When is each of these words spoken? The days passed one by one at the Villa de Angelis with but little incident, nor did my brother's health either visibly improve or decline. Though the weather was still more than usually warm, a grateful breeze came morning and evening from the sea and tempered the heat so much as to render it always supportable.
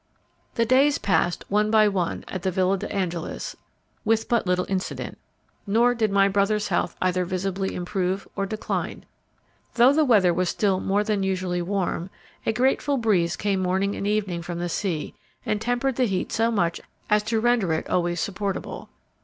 The 0.55 0.65
days 0.65 0.97
passed 0.97 1.45
one 1.47 1.69
by 1.69 1.87
one 1.87 2.25
at 2.27 2.41
the 2.41 2.49
Villa 2.49 2.75
de 2.75 2.91
Angelis 2.91 3.55
with 4.03 4.27
but 4.27 4.47
little 4.47 4.65
incident, 4.67 5.19
nor 5.67 5.93
did 5.93 6.09
my 6.11 6.27
brother's 6.27 6.69
health 6.69 6.95
either 7.03 7.23
visibly 7.23 7.75
improve 7.75 8.27
or 8.35 8.47
decline. 8.47 9.05
Though 9.75 9.93
the 9.93 10.03
weather 10.03 10.33
was 10.33 10.49
still 10.49 10.79
more 10.79 11.03
than 11.03 11.21
usually 11.21 11.61
warm, 11.61 12.09
a 12.47 12.51
grateful 12.51 12.97
breeze 12.97 13.35
came 13.35 13.59
morning 13.59 13.95
and 13.95 14.07
evening 14.07 14.41
from 14.41 14.57
the 14.57 14.69
sea 14.69 15.13
and 15.45 15.61
tempered 15.61 15.97
the 15.97 16.05
heat 16.05 16.31
so 16.31 16.49
much 16.49 16.81
as 17.07 17.21
to 17.25 17.39
render 17.39 17.71
it 17.71 17.87
always 17.87 18.19
supportable. 18.19 18.89